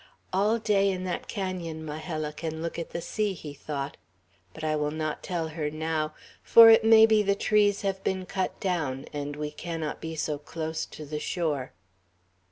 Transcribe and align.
"All 0.33 0.57
day, 0.57 0.89
in 0.89 1.03
that 1.03 1.27
canon, 1.27 1.85
Majella 1.85 2.33
can 2.33 2.63
look 2.63 2.79
at 2.79 2.89
the 2.89 3.01
sea," 3.01 3.33
he 3.33 3.53
thought; 3.53 3.97
"but 4.51 4.63
I 4.63 4.75
will 4.75 4.89
not 4.89 5.21
tell 5.21 5.49
her 5.49 5.69
now, 5.69 6.15
for 6.41 6.71
it 6.71 6.83
may 6.83 7.05
be 7.05 7.21
the 7.21 7.35
trees 7.35 7.83
have 7.83 8.03
been 8.03 8.25
cut 8.25 8.59
down, 8.59 9.05
and 9.13 9.35
we 9.35 9.51
cannot 9.51 10.01
be 10.01 10.15
so 10.15 10.39
close 10.39 10.87
to 10.87 11.05
the 11.05 11.19
shore." 11.19 11.71